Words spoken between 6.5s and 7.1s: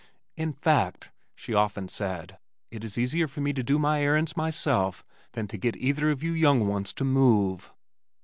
ones to